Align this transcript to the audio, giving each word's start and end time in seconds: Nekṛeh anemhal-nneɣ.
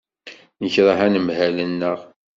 Nekṛeh 0.63 0.99
anemhal-nneɣ. 1.05 1.99